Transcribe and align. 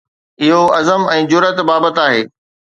اهو 0.45 0.61
عزم 0.77 1.01
۽ 1.17 1.21
جرئت 1.35 1.57
بابت 1.71 1.97
آهي. 2.09 2.21